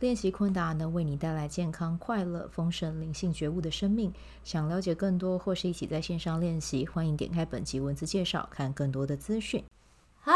[0.00, 4.12] 练习昆达能为你带来健康、快乐、丰盛、灵性觉悟的生命。
[4.42, 9.64] 想了解更多或是一起在线上练习，欢迎点开本集文字介绍，看更多的资讯。
[10.20, 10.34] 嗨，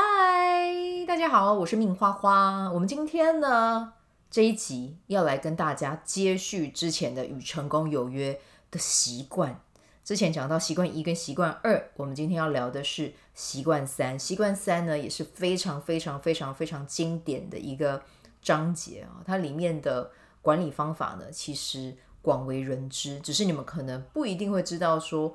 [1.09, 2.71] 大家好，我是命花花。
[2.71, 3.95] 我们今天呢，
[4.31, 8.39] 这一集要来跟大家接续之前的与成功有约
[8.71, 9.61] 的习惯。
[10.05, 14.17] 之前讲到习惯一跟习惯二，我们今天要聊的是习惯三。
[14.17, 18.01] 习惯三呢，也是非常非常非常非常经典的一个。
[18.41, 20.11] 章节啊，它里面的
[20.43, 25.35] 管理方法呢，其实广为人知，只是你们可能不一定会知道说，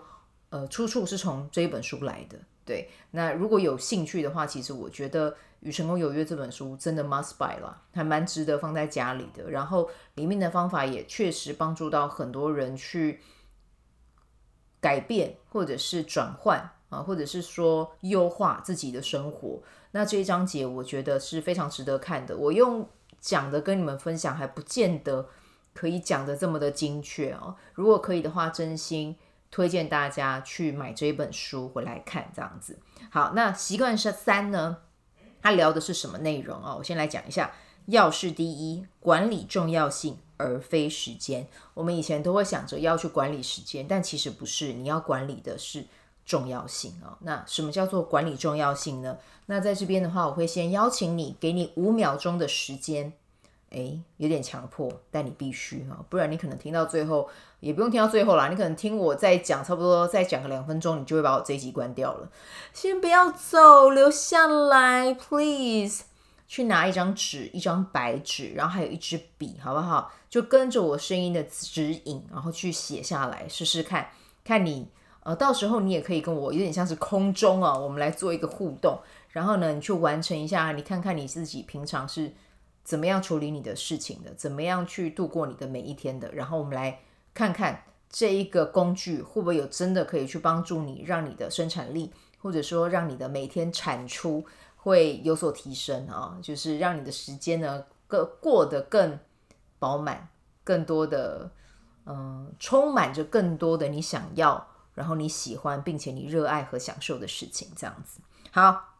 [0.49, 2.37] 呃，出处是从这一本书来的。
[2.65, 9.51] 对，那如果有兴趣的话，其实我觉得《与成功有约》这本书真的 must buy 了，还蛮值得放在家里的。
[9.51, 13.19] 然后里面的方法也确实帮助到很多人去
[14.79, 19.61] 改变，或者是转换啊，或者是说优化自己的生活。
[19.94, 22.36] 那这一章节我觉得是非常值得看的。
[22.36, 22.88] 我用
[23.19, 25.30] 讲的跟你们分享还不见得
[25.73, 27.55] 可以讲的这么的精确哦。
[27.73, 29.16] 如果可以的话，真心
[29.52, 32.80] 推荐大家去买这一本书回来看，这样子。
[33.11, 34.77] 好，那习惯是三呢？
[35.41, 36.75] 他聊的是什么内容啊？
[36.75, 37.52] 我先来讲一下。
[37.85, 41.47] 要事第一，管理重要性而非时间。
[41.73, 45.85] 我们以前都会想着要去管理时间，但其实不是，你要管理的是。
[46.25, 49.17] 重要性啊，那什么叫做管理重要性呢？
[49.47, 53.11] 那在这边的话，我会先邀请你，给你五秒钟的时间，
[53.71, 57.29] 诶，有点强迫，但你必须哈，不然你可能听到最后，
[57.59, 62.29] 也不用听到最后啦，你可能听我再讲，差不多再讲个两分钟，你就会把我这一集关掉了。
[62.72, 66.03] 先不要走，留下来，please，
[66.47, 70.11] 去拿一张纸，一张白纸，然后还有一支笔，好不好？
[70.29, 74.09] 就跟着我声音的指引，然后去写下来，试试看，
[74.45, 74.88] 看你。
[75.23, 82.31] 呃，到时候你也可以跟我有点像是空中啊，我们来做一个互动，然后呢，你去完成一下，你看看你自己平常是
[82.84, 87.00] 怎么样处理你的事情的，怎么样去度过你的每一天的，然后我们来
[87.34, 94.45] 看看这一个工具会不会有真的可以去帮助你，让你的生产力或者说让你的每天产出
[94.75, 99.17] 会有所提升啊，就是让你的时间呢更过得更
[99.79, 100.28] 饱满，
[100.66, 101.50] 更多的
[102.05, 104.67] 嗯、充满着更多的你想要。
[104.95, 108.19] 然后你喜欢并且你热爱和享受的事情，这样子。
[108.51, 108.93] 好，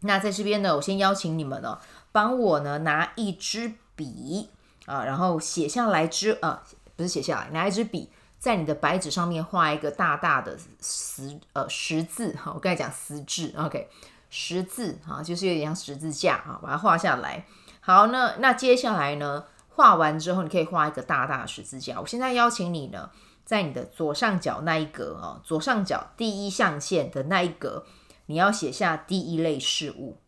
[0.00, 1.78] 那在这边呢，我先邀请你们呢，
[2.10, 4.50] 帮我呢拿一支笔
[4.86, 6.62] 啊，然后写下来之啊，
[6.96, 13.88] 不是写下来，拿一支笔在你的白纸上面画一个大大的十呃十字哈，我刚才讲十字，OK，
[14.28, 17.46] 十字啊，就是有点像十字架啊，把它画下来。
[17.80, 22.00] 好，那那接下来呢，画完之后你可以画一个大大的十字架。
[22.00, 23.10] 我现在邀请你呢。
[23.46, 27.86] 在你的左上角那一格啊，左上角第一象限的那一格，
[28.26, 30.18] 你要写下第一类事物，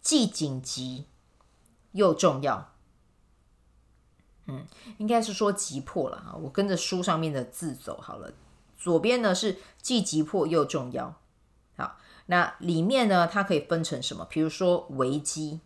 [0.00, 1.08] 既紧急
[1.90, 2.72] 又重要。
[4.46, 4.66] 嗯，
[4.98, 6.34] 应该是说急迫了啊。
[6.34, 8.32] 我跟着书上面的字走好了。
[8.78, 11.20] 左边呢是既急迫又重要。
[11.76, 14.24] 好，那里面呢，它可以分成什么？
[14.30, 15.60] 比如说危机、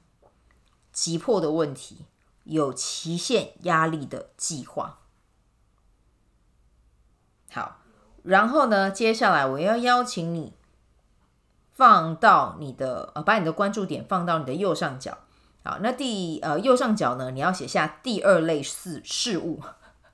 [0.91, 2.07] 急迫的问题、
[2.45, 5.01] 有期限压力的计划。
[7.57, 7.79] 好，
[8.23, 10.53] 然后呢，接下来我要邀请你
[11.73, 15.17] 放到你的呃，把你的关注点放到你的右上角。
[15.65, 19.63] 好，那第呃右上角呢，你要写下第二类事事物。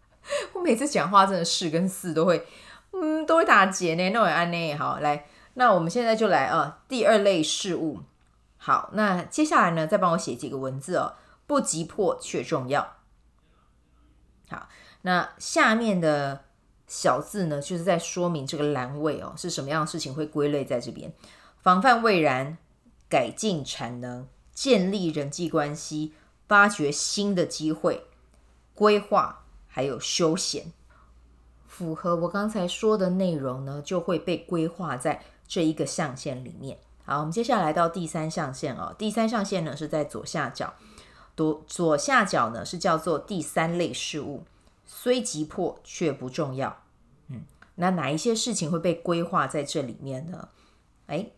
[0.54, 2.47] 我每次讲话真的是跟四都会
[2.92, 4.76] 嗯都会打结呢，那我按呢。
[4.76, 8.03] 好，来，那我们现在就来啊、第二类事物。
[8.56, 11.16] 好，那接下来呢，再帮我写几个文字哦，
[11.48, 12.98] 不急迫却重要。
[14.48, 14.68] 好，
[15.03, 16.45] 那下面的。
[16.94, 21.10] 小字呢，就是在说明这个栏位哦，是什么样的事情会归类在这边。
[21.62, 22.59] 防范未然，
[23.09, 26.12] 改进产能，建立人际关系，
[26.47, 28.04] 发掘新的机会，
[28.74, 30.71] 规划还有休闲，
[31.66, 36.77] 符合我刚才说的内容呢，就会被规划在这一个象限里面。
[37.06, 40.74] 好，我们接下来到第三象限哦，第三象限呢是在左下角，
[41.34, 44.45] 左左下角呢是叫做第三类事物，
[44.84, 46.82] 虽急迫却不重要。
[47.77, 50.48] 那哪一些事情会被规划在这里面呢？
[51.07, 51.34] 诶，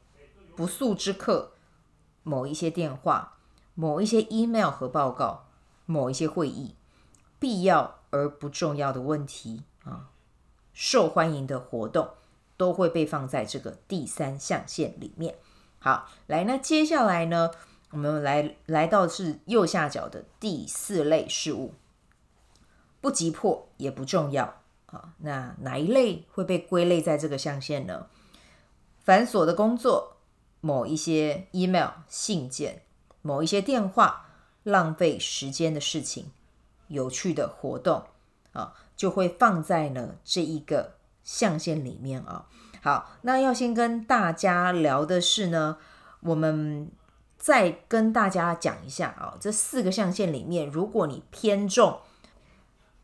[0.56, 1.52] 不速之客，
[2.22, 3.38] 某一些电话，
[3.74, 5.48] 某一些 email 和报告，
[5.86, 6.74] 某一些会议，
[7.38, 10.10] 必要而不重要的问题啊，
[10.72, 12.10] 受欢迎的活动，
[12.56, 15.36] 都会被放在这个第三象限里面。
[15.78, 17.50] 好，来，那接下来呢，
[17.90, 21.74] 我们来来到是右下角的第四类事物，
[23.00, 24.62] 不急迫也不重要
[24.94, 25.14] 啊。
[25.18, 28.06] 那哪一类会被归类在这个象限呢？
[29.04, 30.16] 繁琐的工作，
[30.60, 32.82] 某一些 email 信件，
[33.20, 34.26] 某一些电话，
[34.62, 36.30] 浪费时间的事情，
[36.88, 38.04] 有趣的活动
[38.52, 42.46] 啊，就会放在呢这一个象限里面啊。
[42.82, 45.76] 好，那要先跟大家聊的是呢，
[46.20, 46.90] 我们
[47.36, 52.00] 再跟大家讲一下啊，这四个象限里面，如果你偏重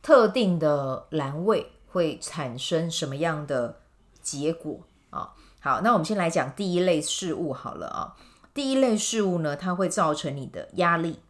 [0.01, 3.81] 特定的栏位，会产生什么样的
[4.23, 5.35] 结果啊？
[5.61, 8.17] 好，那我们先来讲第一类事物好了啊。
[8.53, 11.21] 第一类事物呢，它会造成你的压力、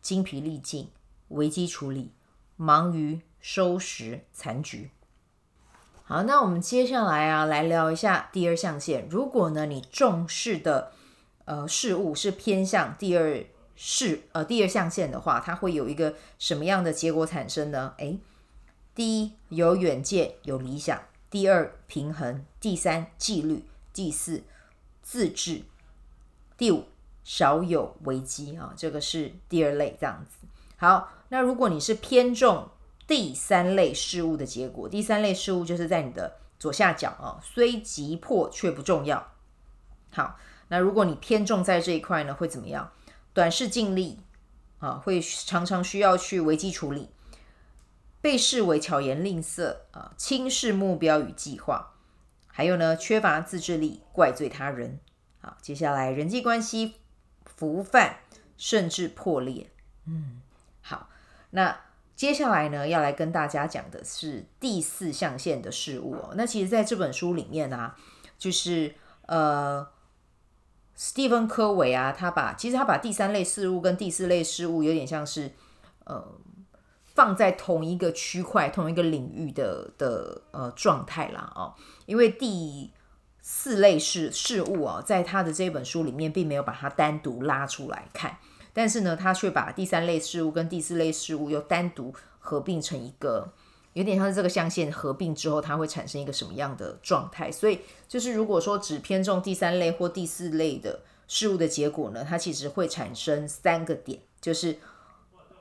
[0.00, 0.90] 精疲力尽、
[1.28, 2.12] 危机处理、
[2.56, 4.90] 忙于收拾残局。
[6.04, 9.08] 好，那我们接下来啊，来聊一下第二象限。
[9.08, 10.92] 如果呢，你重视的
[11.46, 17.94] 呃事物是偏向第二事呃第二象限的话，它会有一个什么样的结果产生呢？
[17.98, 18.18] 诶，
[18.94, 20.98] 第一，有远见，有理想；
[21.30, 24.44] 第二，平衡；第三，纪律；第四，
[25.02, 25.64] 自制；
[26.56, 26.84] 第五，
[27.24, 28.72] 少有危机啊。
[28.76, 30.46] 这个是第二类这样子。
[30.76, 32.68] 好，那如果你是偏重。
[33.06, 39.32] 第三类事物的结果，第三类事物就是在你的左下角啊，虽急迫却不重要。
[40.10, 40.38] 好，
[40.68, 42.90] 那如果你偏重在这一块呢，会怎么样？
[43.34, 44.20] 短视近利
[44.78, 47.10] 啊，会常常需要去危机处理，
[48.24, 51.92] 被视为巧言令色啊，轻视目标与计划，
[52.46, 54.98] 还有呢，缺乏自制力，怪罪他人。
[55.42, 56.94] 好，接下来人际关系
[57.44, 58.20] 浮泛，
[58.56, 59.70] 甚至破裂。
[60.06, 60.40] 嗯，
[60.80, 61.10] 好，
[61.50, 61.78] 那。
[62.16, 66.32] 接下来呢，要来跟大家讲的是第四象限的事物哦。
[66.36, 67.98] 那其实，在这本书里面呢、啊，
[68.38, 68.94] 就是
[69.26, 69.84] 呃，
[70.94, 75.50] 史蒂芬·柯维啊，他把其实他把第三类事物跟第四类事物有点像是
[76.04, 76.24] 呃
[77.14, 81.74] 放在同一个区块、同一个领域的的呃状态啦哦。
[82.06, 82.92] 因为第
[83.40, 88.38] 四类事事物啊，在他的这本书里面，并没有把它单独拉出来看。
[88.72, 93.52] 但是呢，他却把第三类事物跟第四类事物又单独合并成一个，
[93.92, 97.52] 有点像是这个象限合并之后，它会产生一个什么样的状态？
[97.52, 97.78] 所以，
[98.08, 104.76] 就是如果说只偏重第三类或第四类的事物的结果呢，它其实会产生三个点，就是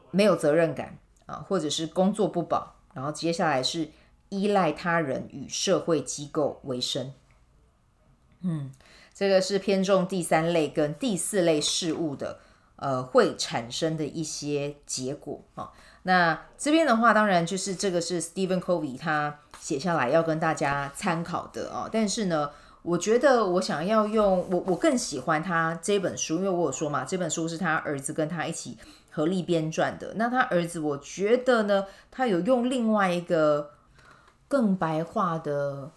[0.09, 3.89] 没有责任感啊，或者是工作不保，然后接下来是
[4.29, 7.13] 依赖他人与社会机构为生。
[8.41, 8.71] 嗯，
[9.13, 12.39] 这个是偏重第三类跟第四类事物的。
[12.75, 15.71] 呃，会产生的一些结果啊。
[16.01, 21.87] 那这边的话，当然就是这个是 Stephen Covey 他写下来要跟大家参考的啊。
[21.89, 22.49] 但是呢，
[22.81, 28.77] 我觉得我想要用我我更喜欢他这本书，因为我有说嘛，这本书是他儿子跟他一起
[29.13, 30.13] 合力编撰的。
[30.15, 33.71] 那他儿子，我觉得呢，他有用另外一个
[34.48, 35.92] 更白话的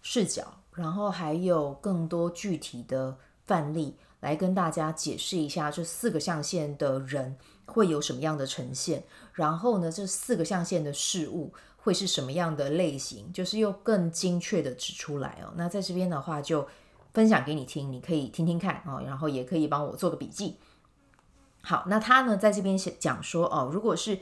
[0.00, 0.44] 视角，
[0.74, 3.96] 然后还有更多具体的范例。
[4.20, 9.02] 来跟大家解释一下这四个象限的人会有什么样的呈现，
[9.32, 15.54] 然后呢，这四个象限的事物会是什么样的类型，就是又更精确的指出来哦。
[15.56, 16.68] 那在这边的话就
[17.14, 20.58] 分享给你听，你可以听听看哦，然后也可以帮我做个笔记。
[21.62, 24.18] 好，那他呢在这边讲说哦，如果是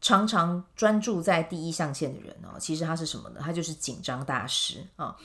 [0.00, 3.40] 常常专注在第一象限的人哦，其实他是什么呢？
[3.42, 5.16] 他就是紧张大师啊，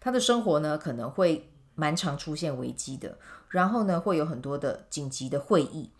[0.00, 1.50] 他的生活呢可能会。
[1.76, 5.90] 蛮常出现危机的，然后呢，会有很多的紧急的会议，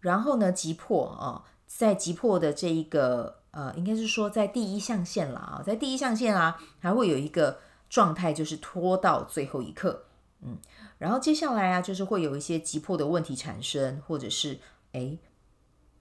[0.00, 7.58] 然后呢，急迫啊，在急迫的这一个呃，应该是说在第一象限了啊，在第一象限啊，还会有一个
[7.90, 10.04] 状态，就是拖到最后一刻，
[10.40, 10.56] 嗯，
[10.98, 14.58] 然后接下来啊，就是会有一些急迫的问题产生，或者是
[14.92, 15.18] 诶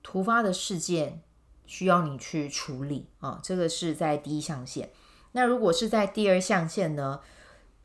[0.04, 1.22] 突发的事件
[1.66, 4.92] 需要你去处理啊，这个是在第一象限。
[5.32, 7.22] 那如果是在第二象限呢？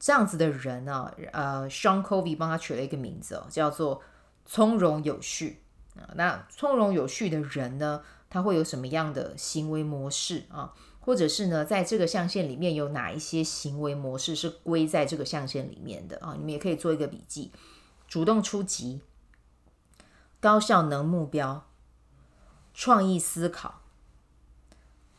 [0.05, 4.03] 这样子的人呢，呃，Sean Covey 帮他取了一个名字哦，叫做
[4.45, 5.63] 从容有序
[5.95, 6.11] 啊。
[6.17, 10.75] 那从容有序的人呢，他会有什么样的行为模式啊？
[11.05, 16.35] 或者是呢，在这个象限里面有哪一些行为模式是归在这个象限里面的啊？
[16.39, 17.51] 你们也可以做一个笔记：
[18.07, 19.01] 主动出击、
[20.39, 21.67] 高效能目标、
[22.73, 23.83] 创意思考、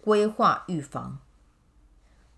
[0.02, 1.20] 规划预防、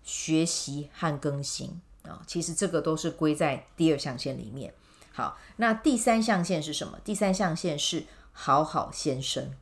[0.02, 1.80] 学习和更新。
[2.02, 4.72] 啊，其实这个都是归在第二象限里面。
[5.12, 7.00] 好，那第三象限是什么？
[7.04, 9.54] 第三象限是好好先生，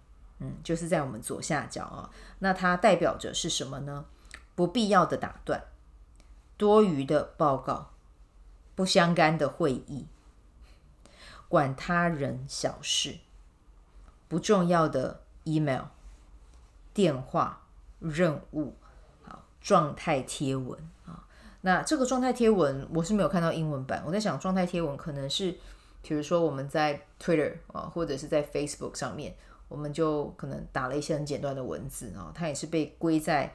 [0.45, 2.11] 嗯，就是在我们左下角啊。
[2.41, 4.05] 那它代表着是什么呢？
[4.55, 5.65] 不必要的打断，
[6.57, 7.91] 多余的报告、
[8.75, 10.07] 不相干的会议、
[11.49, 13.19] 管他人小事、
[14.29, 15.87] 不重要的 email、
[16.93, 17.67] 电话、
[17.99, 18.77] 任务、
[19.25, 21.27] 好状态贴文啊。
[21.63, 25.51] 那这个状态贴文我是没有看到英文版，我在想状态贴文可能是，
[26.03, 29.35] 比如说我们在 Twitter 啊，或者是在 Facebook 上面，
[29.69, 33.55] 我们就可能打了一些很简短的文字啊，它也是被归在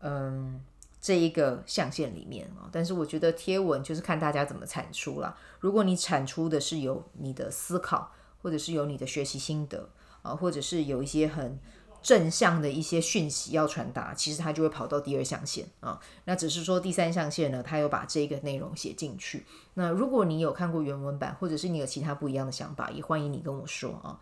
[0.00, 0.60] 嗯。
[1.00, 5.36] 这一个象限里面啊，但是我觉得贴文就是看大家怎么产出啦。
[5.60, 9.86] 如果你产出的是有你的思考，或者是有你的学习心得
[10.22, 11.60] 啊，或者是有一些很
[12.00, 16.00] 正向的一些讯息要传达，其实它就会跑到第二象限啊。
[16.24, 19.44] 那只是说第三象限呢，它有把这个内容写进去。
[19.74, 24.18] 那如果你有看过原文版，或者是你有其他不一样的想法，也欢迎你跟我说啊，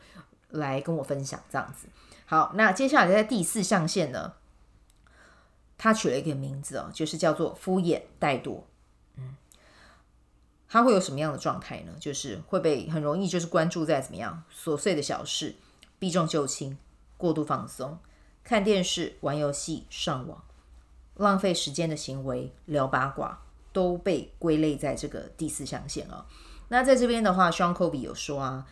[0.52, 1.88] 来跟我分享这样子。
[2.24, 4.34] 好，那接下来在第四象限呢，
[5.76, 8.62] 他取了一个名字哦，就是叫做敷衍怠惰。
[9.16, 9.36] 嗯，
[10.68, 11.92] 他会有什么样的状态呢？
[11.98, 15.56] 就是会被很容易就是关注在怎么样琐碎的小事，
[15.98, 16.78] 避重就轻，
[17.18, 17.98] 过度放松，
[18.42, 20.42] 看电视、玩游戏、上网，
[21.16, 23.42] 浪费时间的行为，聊八卦，
[23.72, 26.26] 都被归类在这个第四象限啊。
[26.68, 28.66] 那在这边的话，Sean Covey 有说啊，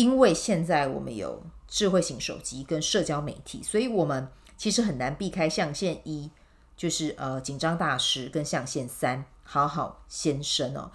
[0.00, 4.28] 因为现在我们有智慧型手机跟社交媒体，所以我们。
[4.60, 6.30] 其实很难避开象限一，
[6.76, 10.92] 就是呃紧张大师跟象限三好好先生哦。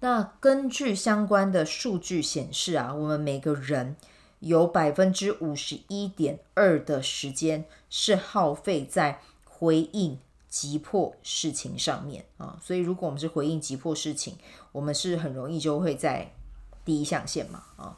[0.00, 3.94] 那根据相关的数据显示啊，我们每个人
[4.40, 10.18] 有百分之五十一点二的时间是耗费在回应
[10.48, 12.58] 急迫事情上面啊。
[12.60, 14.36] 所以如果我们是回应急迫事情，
[14.72, 16.32] 我们是很容易就会在
[16.84, 17.96] 第一象限嘛啊。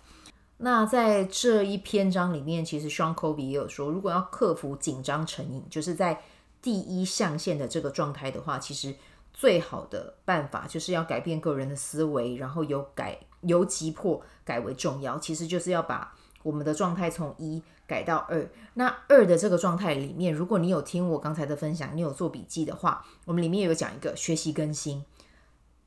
[0.64, 6.22] 那在这一篇章里面，其实 Sean Kobe 也有说，如果要克服紧张成瘾，就是在
[6.62, 8.94] 第一象限的这个状态的话，其实
[9.32, 16.14] 最好的办法就是要改变个人的思维，然后由改由急迫改为重要，其实就是要把
[16.44, 18.48] 我们的状态从一改到二。
[18.74, 25.04] 那二的这个状态里面，如果你有听我刚才的分享，你有做笔记的话，我们里面有讲一个学习更新，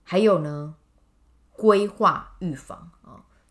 [0.03, 0.75] 还有呢
[1.53, 2.91] 规划预防。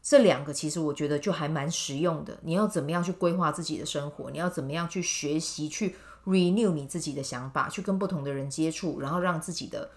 [0.07, 2.39] 这两个其实我觉得就还蛮实用的。
[2.43, 4.31] 你要怎么样去规划自己的生活？
[4.31, 5.97] 你要怎么样去学习、去
[6.27, 9.93] renew 你自己的想法，去跟不同的人接触，然后让自己的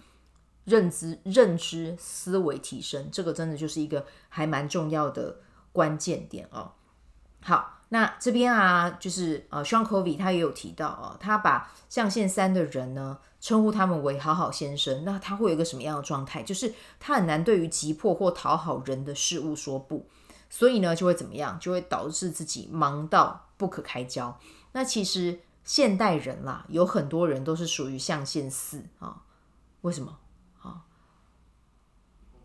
[0.64, 3.10] 认知、认知、思维提升。
[3.12, 5.40] 这个真的就是一个还蛮重要的
[5.72, 6.72] 关键点哦。
[7.42, 7.77] 好。
[7.90, 15.04] 那这边啊，就是呃，Sean Covey 他也有提到啊，他把象限三的人呢称呼他们为“好好先生”。
[15.06, 16.42] 那他会有一个什么样的状态？
[16.42, 20.06] 就是他很难对于急迫或讨好人的事物说不，
[20.50, 21.58] 所以呢，就会怎么样？
[21.58, 24.38] 就会导致自己忙到不可开交。
[24.72, 29.22] 那其实现代人啦，有很多人都是属于象限四啊。
[29.80, 30.18] 为什么？
[30.60, 30.82] 啊，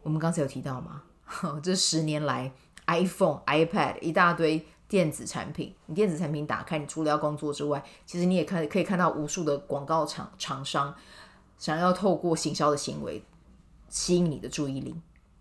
[0.04, 1.04] 我们刚才有提到吗？
[1.62, 2.54] 这十年来
[2.86, 4.66] ，iPhone、iPad 一大堆。
[4.94, 10.94] 电子产品，你电子产品打开，你除了要工作之外，其实你也看可以看到无数的广告厂厂商
[11.58, 13.24] 想要透过行销的行为
[13.90, 14.96] 吸引你的注意力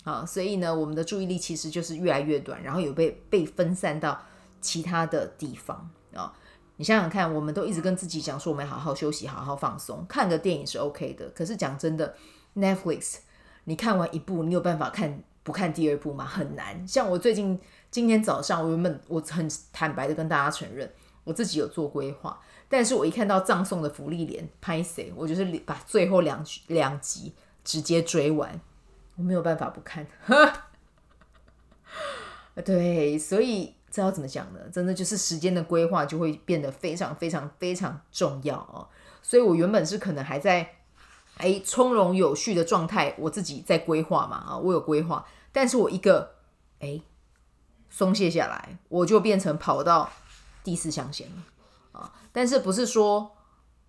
[0.05, 4.19] 啊，所以呢，我们的注意力其实就是越来越短，然后有被被分散到
[4.63, 6.33] 其他的地方啊。
[6.79, 11.29] 你想想看，我们都一直跟自己讲说，我们好好休息，好好放松，看个电影是 OK 的。
[11.35, 12.15] 可是讲真的
[12.57, 13.17] ，Netflix，
[13.65, 16.25] 你看完一部，你有办法看不看第二部吗？
[16.25, 16.89] 很难。
[16.89, 17.61] 像我最近。
[17.93, 20.91] 今天早上，我原本我很坦白的跟大家承认，
[21.25, 28.59] 我自己有做规划，但是我一看到葬送的芙莉莲拍谁，我就是把最后两两集直接追完，
[29.17, 30.07] 我没有办法不看。
[32.65, 34.61] 对，所以这要怎么讲呢？
[34.73, 38.89] 真的就是时间的规划就会变得非常非常非常重要哦。
[39.21, 40.67] 所以我原本是可能还在
[41.37, 46.37] 哎从容有序的状态，我自己在规划嘛啊，我有规划，但是我一个
[46.79, 46.99] 哎。
[47.95, 50.11] 松懈下来，我就变成跑到
[50.65, 51.43] 第四象限了
[51.93, 52.11] 啊！
[52.33, 53.31] 但是不是说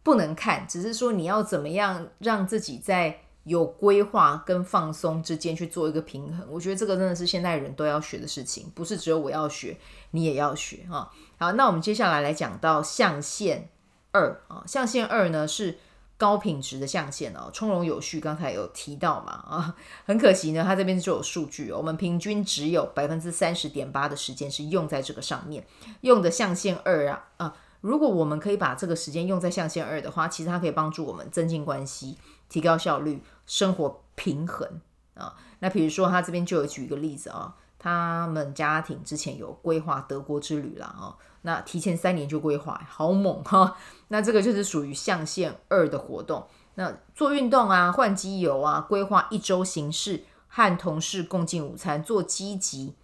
[0.04, 6.46] 不能看，只是说你要怎么样让自己在有规划跟放松之间去做一个平衡。
[6.50, 9.78] 我觉得这个真的是现代人都要学的事情，不是只有我要学，
[10.12, 11.10] 你也要学啊！
[11.40, 13.70] 好，那我们接下来来讲到象限
[14.12, 15.80] 二啊，象限二呢是。
[16.18, 25.66] 高品质的象限哦，从容有序，刚才有提到嘛啊， 很可惜呢，它这边就有数据哦，我们平均只有百分之三十点八的时间是用在这个上面，
[26.02, 32.18] 用的象限二啊啊，如果我们可以把这个时间用在象限二的话，其实它可以帮助我们增进关系、
[32.48, 34.80] 提高效率、生活平衡
[35.16, 35.36] 啊。
[35.60, 41.18] 那比如说他这边就有举一个例子啊，他们家庭之前有规划德国之旅了啊。
[41.44, 43.78] 那提前三年就规划，好猛哈！
[44.10, 46.48] 那这个就是属于象限二的活动。
[46.76, 52.96] 那做运动啊，换机油啊，规划一周行事，和同事共进午餐，做积极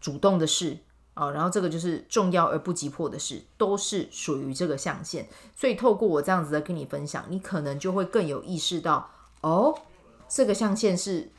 [0.00, 0.78] 主动的事
[1.14, 5.28] 啊，然后这个就是重要而不急迫的事，都是属于这个象限。
[5.54, 9.74] 所以透过我这样子的跟你分享，你可能就会更有意识到，哦，
[10.28, 11.30] 这个象限是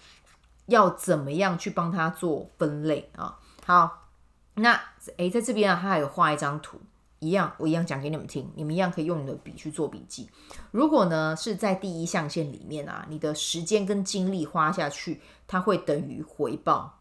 [0.67, 3.37] 要怎么样去帮他做分类啊？
[3.65, 4.07] 好，
[4.55, 4.79] 那
[5.17, 6.79] 诶，在这边啊，他还有画一张图。
[7.19, 10.29] 一样，我一样讲给你们听，你们一样可以用你的笔去做笔记。
[10.69, 16.99] 如果呢是在第一象限里面啊，你的时间跟精力花下去，它会等于回报。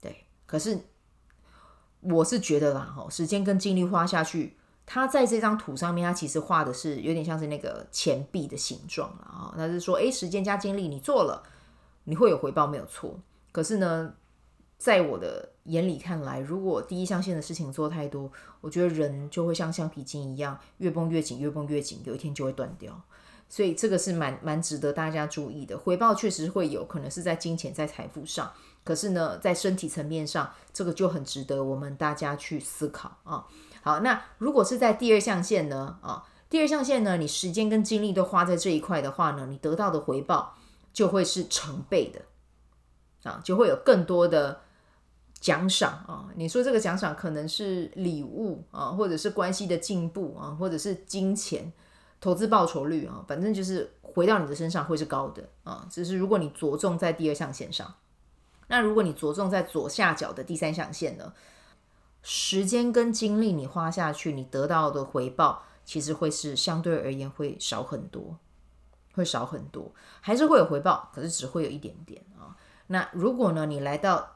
[0.00, 0.86] 对，可是
[2.00, 11.42] 我是觉得啦，哈，时间跟精力花下去，它在这张图上面，它其实画的是有点像是那个钱币的形状啊，那是说，诶，时间加精力你做了，
[12.04, 13.18] 你会有回报，没有错。
[13.52, 14.14] 可是呢，
[14.78, 18.30] 在我的眼里看来，如果第一象限的事情做太多，
[18.60, 23.00] 我觉得人就会像橡皮筋一样，越绷越紧，越绷越紧，有一天就会断掉。
[23.48, 25.78] 所以这个是蛮蛮值得大家注意的。
[25.78, 28.52] 回报确实会有可能是在金钱、在财富上，
[28.84, 33.46] 可是呢，在身体层面上，这个就很值得我们大家去思考啊。
[33.82, 35.98] 好，那如果是在第二象限呢？
[36.02, 40.54] 啊，第二象限呢，你时间跟精力都花在这一块的话呢，你得到的回报
[40.92, 44.60] 就会是成倍的啊，就会有更多的。
[45.40, 51.72] 奖赏啊，你说这个奖赏可能是礼物啊，或者是关系的进步啊，或者是金钱
[52.20, 55.86] 投资报酬率啊，反正就是回到你的身上会是高的啊。
[55.90, 57.94] 只是如果你着重在第二象限上，
[58.68, 61.32] 那如果你着重在左下角的第三象限呢，
[62.22, 68.38] 时间跟精力你花下去，你得到的回报其实会是相对而言会少很多，
[69.12, 72.56] 会少很多，还是会有回报，可是只会有一点点啊。
[72.88, 74.35] 那如果呢，你来到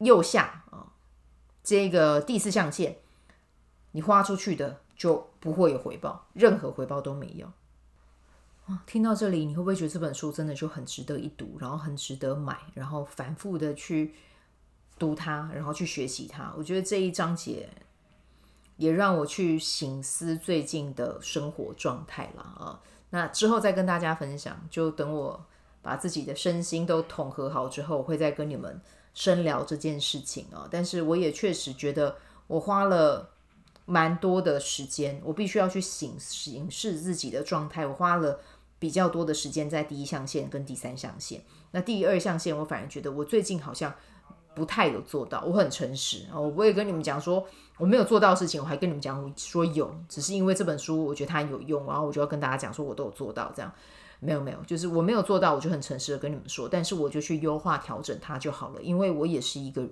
[0.00, 0.92] 右下啊，
[1.62, 2.96] 这个第四象限，
[3.92, 7.50] 你花出去的就不会有回报，任何回报都没有。
[8.86, 14.14] 听到这里，你会不会觉得这本书真的就很值得一读，然后很值得买，然后反复的去
[14.96, 16.54] 读它，然后去学习它？
[16.56, 17.68] 我觉得这一章节
[18.76, 22.80] 也让我去省思最近的生活状态了啊。
[23.10, 25.44] 那之后再跟大家分享，就等我
[25.82, 28.80] 把自己的身心都统合好之后，我会再跟你们。
[29.12, 33.30] 深聊这件事情啊，但是我也确实觉得我花了
[33.84, 37.86] 蛮多的时间，我必须要去醒醒视自己的状态。
[37.86, 38.40] 我花了
[38.78, 41.40] 比较多的时间在第一象限跟第三象限，
[41.72, 43.92] 那第二象限我反而觉得我最近好像
[44.54, 45.42] 不太有做到。
[45.44, 47.44] 我很诚实，我不会跟你们讲说
[47.78, 53.72] 我没有做到的事情，我还跟你们讲说有，只是因为这本书我觉得它有用，然后我就要跟大家讲说我都有做到这样。
[54.20, 59.88] 没有没有，就是我没有做到，我就很诚实的跟你们说，但是我就去优化调整它就好了，因为我也是一个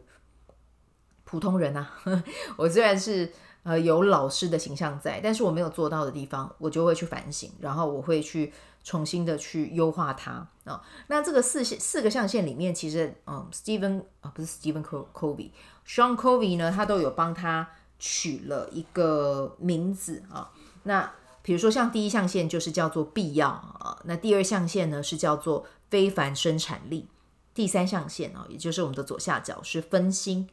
[1.25, 1.91] 普通人啊。
[2.57, 8.53] 我虽然是呃有老师的形象在，但是我没有做到的地方，我就会去反省，然后我会去
[8.85, 21.11] 重新的去优化它啊、那这个四四个象限里面，其实嗯，Stephen 啊不是 Stephen Covey，Sean Covey 呢，他都有帮他取了一个名字啊、那
[21.43, 27.09] 比如说，像第一象限就是叫做必要啊，那第二象限呢是叫做非凡生产力，
[27.55, 30.49] 第三象限啊，也就是我们的左下角是分心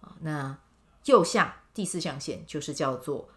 [0.00, 0.58] 啊，那
[1.04, 3.28] 右下第四象限就是叫做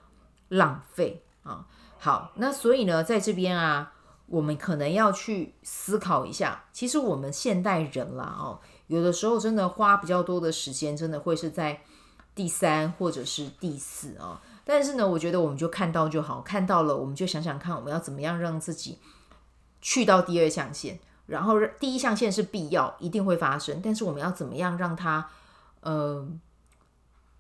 [0.49, 1.67] 浪费啊。
[1.99, 3.93] 好，那所以呢，在这边啊，
[4.25, 11.81] 我们可能要去思考一下，其实我们现代人啦哦，有的时候真的花比较多的时间，真的会是在
[12.33, 14.41] 第三或者是第四啊。
[14.65, 18.99] 但是呢，我觉得我们就看到就好，看到了我们就想想看，我们要怎么样让自己
[19.81, 25.29] 去到第二象限，然后第一象限是必要，一定会发生，但是我们要怎么样让它，
[25.81, 26.25] 呃，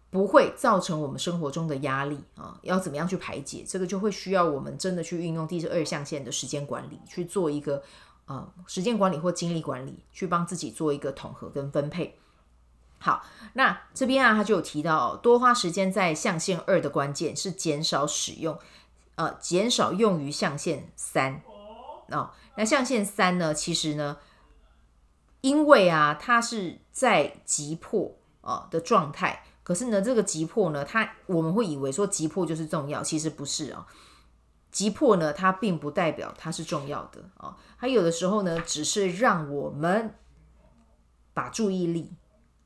[0.09, 2.59] 不会造成我们生活中的压力啊？
[2.61, 3.63] 要怎么样去排解？
[3.65, 7.81] 这个就会需要我们真的去运用第二象限的时间管理，去做一个
[8.25, 12.19] 呃时间管理或精力管理，去帮自己做一个统合跟分配。
[13.03, 18.57] 好，那这边啊，他就有提到，多花时间在象限二的关键是减少使用，
[19.15, 21.41] 呃，减少用于象限三。
[22.07, 24.19] 哦，那象限三呢，其实呢，
[25.41, 33.85] 因为啊，它是在急迫啊的状态，可是呢，这个急迫呢，它我们会以为说急迫就是重要，其实不是啊。
[34.71, 40.15] 急迫呢，它并不代表它是重要的啊，它有的时候呢，只是让我们
[41.33, 42.13] 把注意力。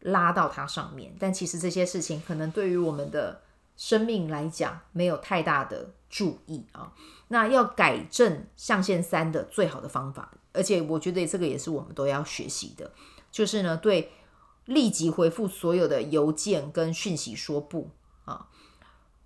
[0.07, 3.41] 拉到它上面，但其实这些事情可能对于我们的
[3.75, 6.93] 生命来讲没有太大的注意啊。
[7.27, 12.91] 那要改正象限三的最好的方法，而且我觉得这个也是我们都要学习的，
[13.31, 14.11] 就是呢，对
[14.65, 17.89] 立即回复所有的邮件跟讯息说不
[18.23, 18.47] 啊。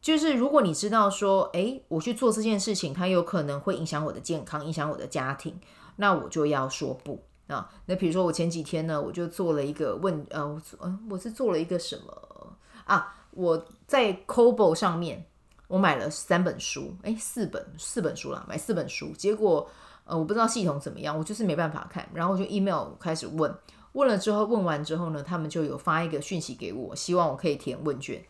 [0.01, 5.59] 就是如果你知道说，诶，我去做这件事情，它有可能会影响我的健康，影响我的家庭，
[5.97, 7.69] 那我就要说不啊。
[7.85, 13.15] 那比如说我前几天呢，我就做了一个问，呃，我呃，我是做了一个什么啊？
[13.31, 15.25] 我在 Cobo 上面，
[15.67, 19.69] 我买了三本书，诶，四本四本书啦，买四本书，结果
[20.05, 23.53] 呃，我不知道系统怎么样，我就是没办法看，然后我就 email 开始问，
[23.93, 28.23] 问了之后，问完之后呢，他们就有发一个讯息给我，希望我可以填问卷，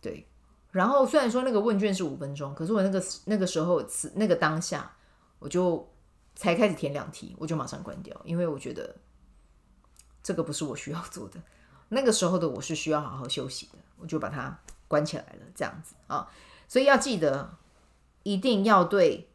[0.00, 0.26] 对。
[0.70, 3.82] 然后虽然说那个问卷是五分钟，可是我那个那个时候
[4.14, 4.90] 那个当下，
[5.38, 5.88] 我就
[6.38, 8.94] 才开始填两题，我就马上关掉，因为我觉得
[10.22, 11.42] 这个不是我需要做的。
[11.88, 16.30] 那个时候的我是需要好好休息的，我就把它关起来了，这样子啊。
[16.68, 17.58] 所以要记得，
[18.22, 19.28] 一定要对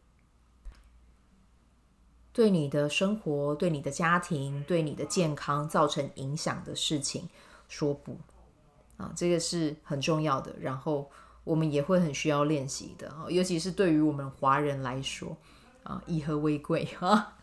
[2.32, 7.28] 对你的生活、对你的家庭、对你的健康造成影响的事情
[7.68, 8.18] 说不
[8.96, 10.56] 啊，这个是很重要的。
[10.60, 11.12] 然后。
[11.46, 15.36] 我们也会很需要练习的，尤其是对于我们华人来说，
[15.84, 17.36] 啊，以和为贵哈，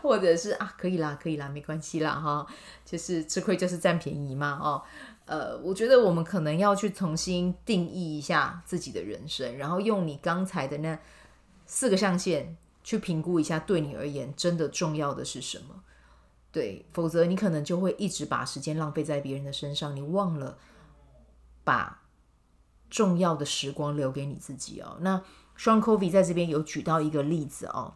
[0.00, 2.46] 或者是啊，可以啦，可以啦，没关系啦哈，
[2.84, 4.82] 就是吃亏就是占便宜嘛，哦，
[5.26, 10.98] 呃，我觉得我们可能要去重新定义一下自己的人生，然后用你刚才的那
[11.66, 15.82] 四个象限去评估一下，对你而言真的重要的是什么？
[16.50, 20.58] 对，否则你可能就会一直把时间浪费在别人的身上，你忘了
[21.64, 22.02] 把。
[22.90, 24.96] 重要的时光留给你自己哦。
[25.00, 25.22] 那
[25.58, 27.94] Sean Covey 在这边有举到一个例子哦，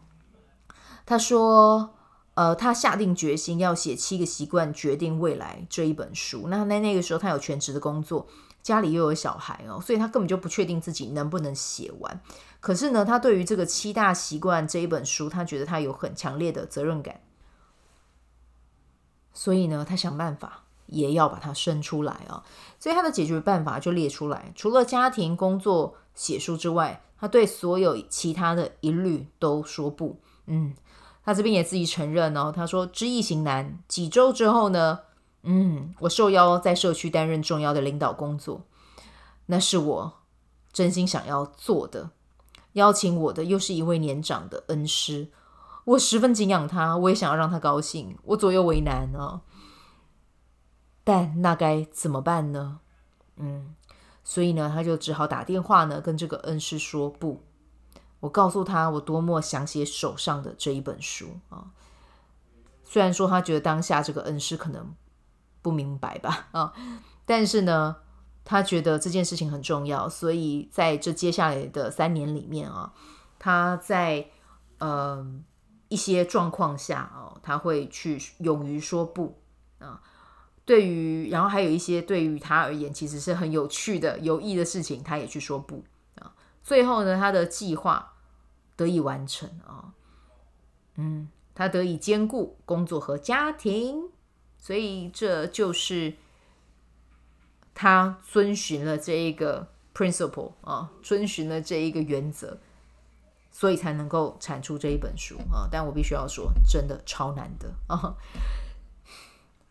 [1.05, 1.95] 他说，
[2.33, 6.49] 呃，他下定决心要写《七个习惯决定未来》这一本书。
[6.49, 8.27] 那在那个时候，他有全职的工作，
[8.61, 12.21] 家里又有小孩哦，所以他根本就不确定自己能不能写完。
[12.59, 17.21] 可是呢，他对于这个《七大习惯》这一本书，他觉得他有很强烈的责任感，
[19.31, 20.59] 所以呢，他想办法。
[20.87, 22.43] 也要把它生出来啊，
[22.77, 24.51] 所以他的解决办法就列出来。
[24.53, 30.19] 除了家庭、工作、写书之外，他对所有其他的一律都说不。
[30.47, 30.75] 嗯，
[31.23, 33.79] 他这边也自己承认哦，他说知易行难。
[33.87, 34.99] 几周之后呢，
[35.43, 38.63] 嗯，我受邀在社区担任重要的领导工作，
[39.45, 40.13] 那是我
[40.73, 42.09] 真心想要做的。
[42.73, 45.29] 邀请我的又是一位年长的恩师，
[45.85, 49.39] 我十分敬仰他，我也想要让他高兴，我左右为难啊。
[51.05, 52.81] 但那该怎么办呢？
[53.37, 53.75] 嗯，
[54.23, 57.43] 所以呢，他就只好打电话呢，跟这个恩师说不。
[58.21, 61.71] 我告诉他，我多么想写手上的这一本书啊。
[62.85, 64.95] 虽然说他觉得当下这个恩师可能
[65.61, 66.73] 不明白吧，啊，
[67.25, 67.97] 但是呢，
[68.45, 72.93] 他觉得这件事情很重要，所以在这接下来的三年里面啊，
[73.37, 74.29] 他在
[74.77, 75.25] 呃
[75.89, 79.41] 一些状况下啊，他会去勇于说不
[79.79, 80.01] 啊。
[80.65, 85.83] 对于，然后还有一些对于他而言其实是很有趣的、有益的事情，他也去说不
[86.15, 86.33] 啊。
[86.63, 88.13] 最后呢，他的计划
[88.77, 89.91] 得以完成啊，
[90.95, 94.09] 嗯，他得以兼顾工作和家庭，
[94.57, 96.13] 所以这就是
[97.73, 102.57] 他遵循了这一个 principle 啊，遵循了这一个原则，
[103.51, 105.67] 所以才能够产出这一本书啊。
[105.69, 108.15] 但我必须要说，真的超难的啊。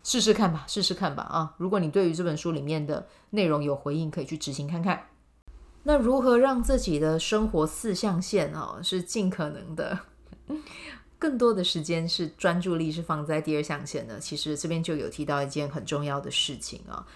[0.04, 1.54] 试试看吧，试试看吧啊！
[1.58, 5.06] 如果你对于这本书里面的内容有回应，可以去执行看看。
[5.84, 10.00] 那如何让自己的生活四象限啊，是尽可能的
[11.20, 14.18] 更多的时间是专注力是放在第二象限的？
[14.18, 17.06] 其实这边就有提到一件很重要的事情啊，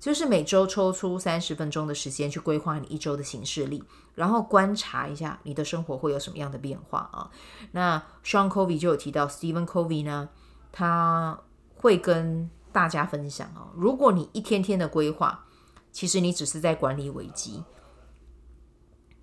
[0.00, 3.84] 就是每周抽出三十分钟的时间去规划你一周的行事历，
[4.16, 7.30] 然后观察一下你的生活会有什么样的变化啊。
[7.70, 10.28] 那 Sean Covey 就有提到，Stephen Covey 呢，
[10.72, 11.38] 他。
[11.82, 13.68] 会跟大家分享哦。
[13.74, 15.44] 如果你一天天的规划，
[15.90, 17.64] 其实你只是在管理危机。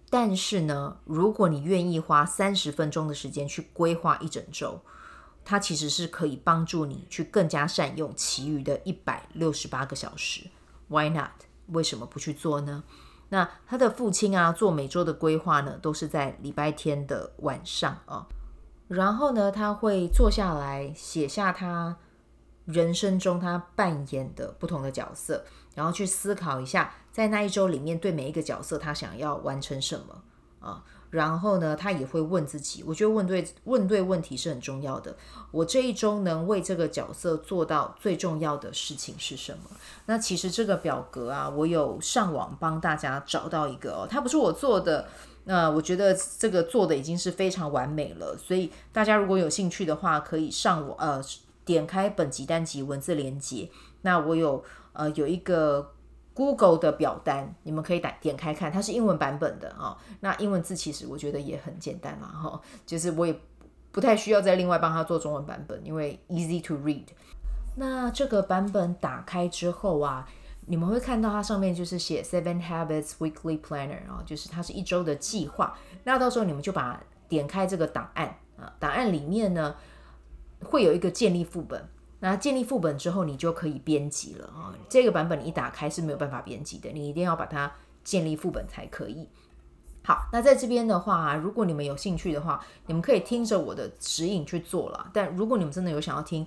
[0.09, 4.81] 但是呢，如果你愿意花三十分钟的时间去规划一整周，
[5.45, 10.49] 它其实是可以帮助你去更加善用其余的一百六十八个小时。
[10.89, 11.31] Why not？
[11.67, 12.83] 为什么不去做呢？
[13.29, 18.27] 那他的父亲啊，做每周的规划呢，都是在礼拜天的晚上啊。
[18.87, 21.97] 然后呢，他会坐下来写下他。
[22.71, 30.21] 人生中他扮演的不同的角色，然后去思考一下，在那一周里面对每一个角色他想要完成什么
[30.59, 30.83] 啊？
[31.09, 35.15] 然后呢，他也会问自己，我觉得问对问对问题是很重要的。
[35.49, 39.71] 我这一周能为这个角色做到最重要的事情是什么？
[40.05, 45.07] 那其实这个表格啊，我有上网帮大家找到一个哦，它不是我做的，
[45.45, 48.37] 那我觉得这个做的已经是非常完美了。
[48.37, 51.19] 所以大家如果有兴趣的话，可以上网呃。
[51.69, 53.69] 点开本集单集文字连接，
[54.01, 55.93] 那我有呃有一个
[56.33, 59.95] Google 的表单，你们可以点点开看，它是英文版本的啊。
[60.21, 63.39] 那英文字其实我觉得也很简单啦，哈，就是我也
[63.91, 67.05] 不太需要再另外帮他做中文版本，因为 easy to read。
[67.75, 70.27] 那这个版本打开之后啊，
[70.65, 75.77] 你们会看到它上面就是写 Seven Habits Weekly Planner 啊，就是它是一周的计划。
[76.03, 79.75] 那到时候你们就把点开这个档案啊，档案里面呢
[80.63, 81.87] 会有一个建立副本。
[82.21, 84.75] 那建立副本之后，你就可以编辑了啊。
[84.89, 87.71] 这个版本你一打开是没有办法编辑的，你一定要把它
[88.03, 89.29] 建立副本才可以。
[90.03, 95.09] 好，那在这边的话，如果你们有兴趣的话，你们可以听着我的指引去做了。
[95.13, 96.45] 但如果你们真的有想要听，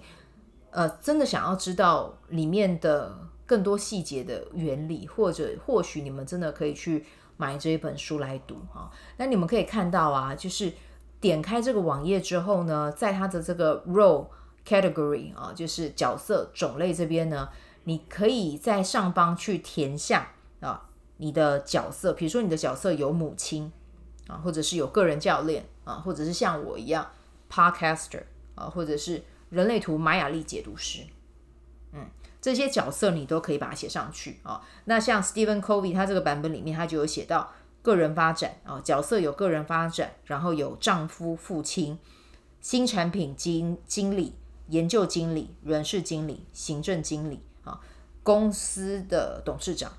[0.70, 8.90] 呃，真的想要知道里面的更多细节的原理，或者或许你们真的可以去买这一本书来读哈。
[9.16, 10.72] 那你们可以看到啊，就是
[11.22, 14.26] 点开这个网页之后呢，在它的这个 role。
[14.64, 17.48] Category 啊，就是角色种类这边呢，
[17.82, 23.72] 你可以在上方去填下啊，你的角色，比如说你的角色有母亲
[24.28, 27.10] 啊，或者是有个人教练啊，或者是像我一样
[27.50, 28.22] Podcaster
[28.54, 31.00] 啊，或者是人类图玛雅历解读师，
[31.90, 32.06] 嗯，
[32.40, 34.62] 这些角色你都可以把它写上去啊。
[34.84, 37.50] 那像 Stephen Covey 他这个版本里面，他就有写到
[37.82, 41.98] 个人发展啊，角色有个人发展，然后有丈夫、父亲、
[42.60, 44.34] 新产品经经理。
[44.68, 47.78] 研究经理、人事经理、行政经理啊，
[48.22, 49.92] 公司的董事长，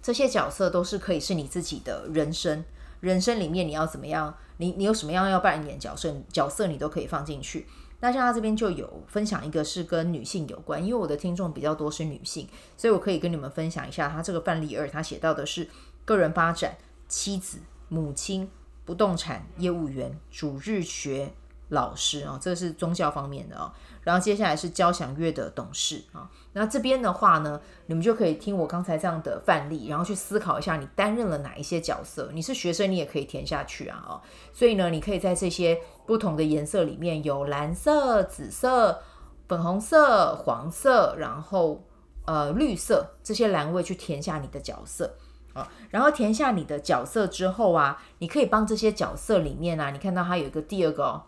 [0.00, 2.64] 这些角色都是可以是你自己的人生。
[3.00, 4.34] 人生里面你要怎么样？
[4.56, 6.14] 你你有什么样要扮演角色？
[6.32, 7.66] 角色你都可以放进去。
[8.00, 15.68] 那像他这边就有分享一个是跟女性有关，因为我的听众比较多是女性，所以我可以跟你们分享一下他这个范例二，他写到的是
[16.06, 17.58] 个人发展、妻子、
[17.90, 18.50] 母亲、
[18.86, 21.34] 不动产业务员、主日学。
[21.70, 26.30] 老师啊，这个是宗教方面的啊，然后接下来是交响乐的董事啊。
[26.52, 32.30] 那这边的话呢，你们就可以听我刚才这样的范例，然后去思考一下你担任了哪一些角色。
[32.32, 34.22] 你是学生，你也可以填下去啊哦。
[34.52, 39.02] 所以呢，你可以在这些不同的颜色里面有蓝色、紫色、
[39.48, 41.84] 粉红色、黄色，然后
[42.26, 45.16] 呃绿色这些栏位去填下你的角色
[45.56, 45.72] 啊。
[45.90, 51.22] 然后填下你的角色之后啊，你可以帮这些角色里面啊，你看到它有一个第二个哦。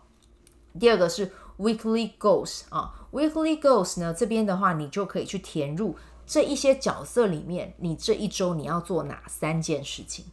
[0.79, 10.25] 第二个是 weekly goals 啊，weekly goals 呢，这边的话，你就可以去填入这一些角色里面，你这一周你要做哪三件事情？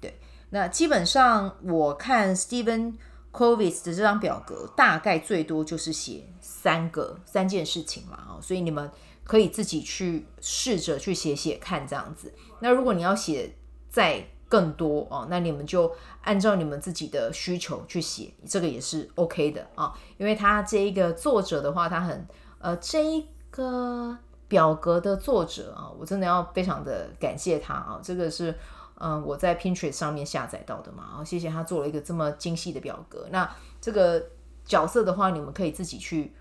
[0.00, 0.18] 对，
[0.50, 2.94] 那基本上我看 Stephen
[3.32, 8.88] Covey 的这张表格，大概最多就是写三个三件事情嘛，啊，所以你们
[9.26, 12.32] 可以自己去试着去写写看这样子。
[12.60, 13.54] 那如果你要写
[13.90, 19.92] 再更多哦，那你们就按照你们自己的需求去写，这个也是 OK 的啊。
[20.16, 22.26] 因为他这一个作者的话，他很
[22.58, 28.00] 呃，这一个表格的作者啊，我真的要非常的感谢他啊。
[28.02, 28.54] 这个是
[28.98, 33.26] 嗯、我在 Pinterest 上面下载到的嘛，啊，谢谢他做了一个这么精细的表格。
[33.30, 33.46] 那
[33.78, 34.24] 这个
[34.64, 36.32] 角色的话，你们可以自己去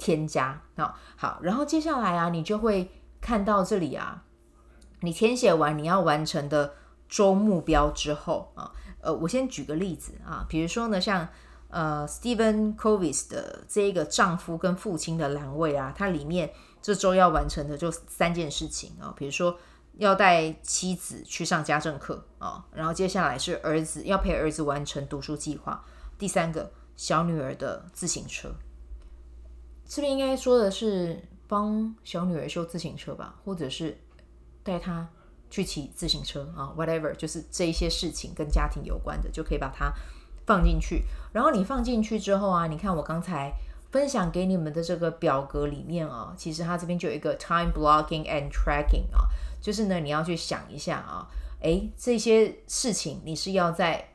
[0.00, 0.98] 添加啊。
[1.14, 4.24] 好，然后接下来啊，你就会看到这里啊，
[5.02, 6.74] 你填写完你要完成的。
[7.10, 11.26] 周目标之后啊，呃，我先举个例子啊，比如说呢，像
[11.68, 19.58] 呃，Stephen Covey 的这一个丈夫跟父亲的栏位啊，它里面这周要完成的就三件事情啊，比如说
[19.94, 25.84] 要带妻子去上家政课啊，然后接下来是儿子要陪儿子完成读书计划，
[26.16, 28.54] 第三个小女儿的自行车，
[29.90, 33.98] 这边应该说的是帮小女儿修自行车吧，或者是
[34.62, 35.08] 带她。
[35.52, 39.92] 去骑自行车啊，whatever，就是这一些事情跟家庭有关的，就可以把它
[40.46, 41.02] 放进去。
[41.32, 43.52] 然后你放进去之后啊，你看我刚才
[43.90, 49.26] 分享给你们的这个表格里面啊，其实它这边就有一个 time blocking and tracking 啊，
[49.60, 51.26] 就是呢你要去想一下啊，
[51.62, 54.09] 诶，这些事情你是要在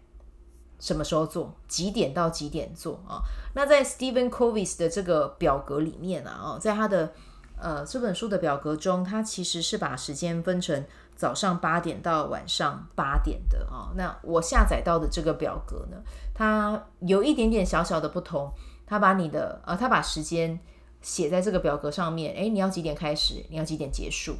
[0.80, 3.22] 什么时候做，几点到几点做啊？
[3.54, 7.14] 那在 Stephen Covey 的这个表格里面啊，在他的
[7.58, 10.86] 呃这本书的表格中，他其实是把时间分成。
[11.18, 15.96] 早上八点到晚上八点的啊，那我下载到的这个表格呢，
[16.34, 18.52] 它有一点点小小的不同。
[18.86, 20.60] 它把你的呃，它把时间
[21.02, 22.36] 写在这个表格上面。
[22.36, 23.36] 诶，你要几点开始？
[23.50, 24.36] 你要几点结束？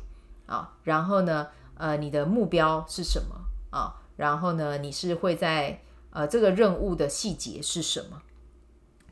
[0.48, 3.36] 啊，然后呢，呃，你的目标是什么？
[3.70, 5.80] 啊，然后呢，你是会在
[6.16, 8.24] 呃这个任务的细节是什么？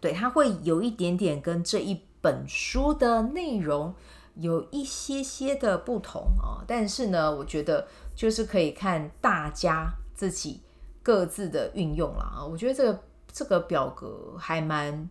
[0.02, 3.94] 对，它会有一点点跟这一本书的内容。
[4.36, 10.60] 有一些些的不同啊，但是呢，我觉得就是可以看大家自己
[11.04, 12.44] 各自的运用了啊。
[12.44, 15.08] 我觉得这个这个表格还蛮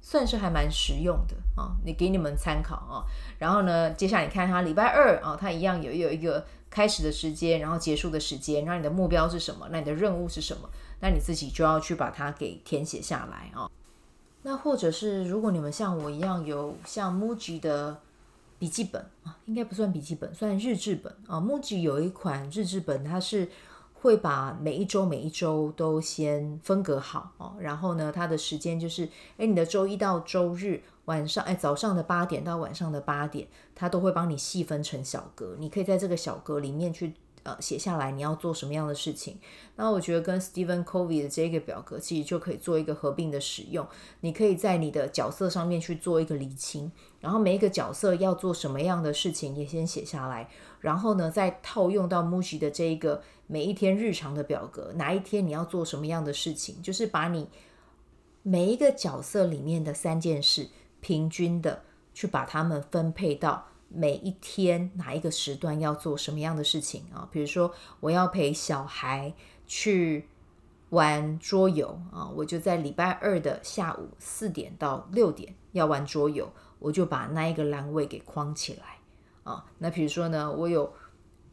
[0.00, 3.02] 算是还蛮实用的啊，你给你们参考啊。
[3.36, 9.66] 然后呢，接下来你看它礼拜二啊，它一样有有一个开始的时间，然后结束的时间，然后你的目标是什么？
[9.72, 10.70] 那你的任务是什么？
[11.02, 13.68] 那你自己就要去把它给填写下来啊。
[14.44, 17.98] 那或者是如果你们像我一样有像 Muji 的
[18.58, 21.40] 笔记本啊，应该不算笔记本，算日志本啊。
[21.40, 23.48] Muji 有一款日志本，它是
[23.94, 37.14] 会把每一周每一周都先分隔好哦，然后呢，它的时间就是，哎，你的周一到周日晚上，哎，早上的八点到晚上的八点，它都会帮你细分成小格，你可以在这个小格里面去。
[37.44, 39.38] 呃，写下来你要做什么样的事情？
[39.74, 43.84] 那我觉得跟 Stephen Covey 的这个表格其实就可以做一个合并的使用。
[44.20, 50.48] 你可以在你的角色上面去做一个理清，然后每一个角色要做什么样的事情也先写下来，
[50.80, 57.48] 然后呢再套用到 Muji 的这一个每一天日常的表格，哪一天你要做什么样的事情，就是把你
[58.42, 60.68] 每一个角色里面的三件事
[61.00, 61.82] 平均的
[62.14, 63.66] 去把它们分配到。
[63.94, 67.28] 每一天哪一个时段要做什么样的事情啊？
[67.30, 69.34] 比如说我要陪小孩
[69.66, 70.26] 去
[70.90, 78.98] 玩桌游啊，我就在礼拜二的下午四点到六点要玩桌游，我就把那一个栏位给框起来
[79.44, 79.64] 啊。
[79.78, 80.92] 那比如说呢，我有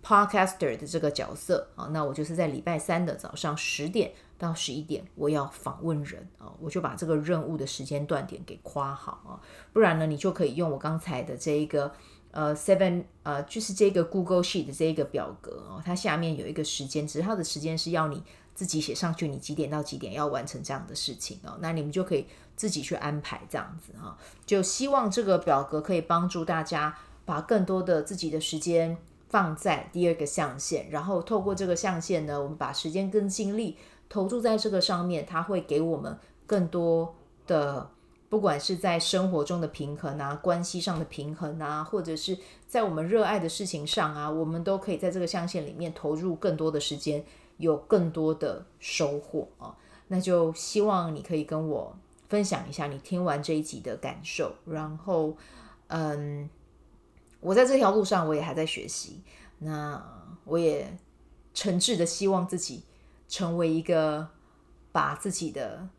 [0.03, 9.39] podcaster 的这个角色啊，那我就是在礼拜三的早上十点到十一点我要访问人啊，我就把这个任务的时间段点给夸好啊，
[9.73, 11.91] 不然呢，你就可以用我刚才的这一个。
[12.31, 18.21] 呃，seven，呃，就是这个 Google Sheet 的这一个表格哦，它下面有一个时间，只是它的时间是要你
[18.53, 24.15] 自己写上去，你几点到几点要完成这样的事情哦，那你们就可以自己去安排这样子哈，
[24.45, 28.95] 就希望这个表格可以帮助大家把更多的自己的时间
[29.27, 33.75] 放在第二个象限，然后透过这个象限呢，我们把时间跟精力
[34.07, 36.15] 投注在这个上面，它会给我们
[36.45, 37.15] 更多
[37.47, 37.89] 的。
[38.29, 42.37] 不管是在生活中的平衡啊，关系上的平衡啊，或者是
[42.67, 47.25] 在我们热爱的事情上啊，我们都可以在这个象限里面投入更多的时间，
[47.57, 49.75] 有更多的收获啊。
[50.09, 54.53] 那就希望你可以跟我分享一下你听完这一集的感受。
[54.65, 55.35] 然后，
[55.87, 56.47] 嗯，
[57.39, 59.23] 我在这条路上我也还在学习，
[59.57, 60.03] 那
[60.45, 60.95] 我也
[61.55, 62.83] 诚挚的希望自己
[63.27, 64.27] 成为一个
[64.91, 65.89] 把自己的。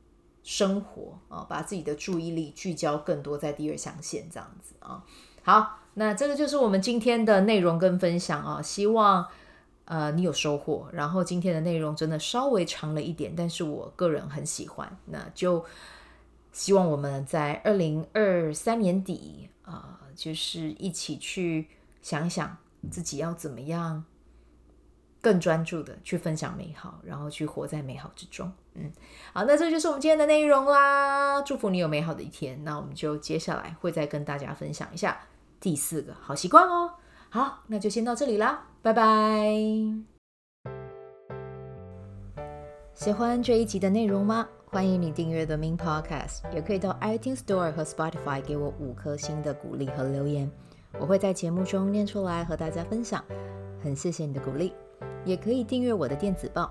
[0.42, 5.04] 生活啊，把自己的注意力聚焦更多在第二象限这样子啊。
[5.42, 8.60] 好，那这个就是我们今天的内容跟分享啊。
[8.62, 9.26] 希望
[9.84, 10.88] 呃你有收获。
[10.92, 14.96] 然后今天的内容真的稍微长了一点，但是我个人很喜欢。
[15.06, 15.64] 那就
[16.52, 21.68] 希望我们在二零二三年底啊，就是一起去
[22.02, 22.56] 想想
[22.90, 24.04] 自己要怎么样。
[25.22, 28.50] 更专注的去分享美好，然后去活在美好之中。
[29.32, 31.40] 好，那这就是我们今天的内容啦。
[31.42, 32.62] 祝福你有美好的一天。
[32.64, 35.18] 那我们就接下来会再跟大家分享一下
[35.58, 36.92] 第四个好习惯哦。
[37.28, 39.50] 好，那就先到这里啦，拜拜。
[42.94, 44.46] 喜欢这一集的内容吗？
[44.66, 50.50] 欢迎你订阅 The Min Podcast，也可以到 iTunes Store 和 Spotify 给我五颗星的鼓励和留言，
[50.98, 53.24] 我会在节目中念出来和大家分享。
[53.82, 54.72] 很谢谢你的鼓励。
[55.24, 56.70] 也可以订阅我的电子报，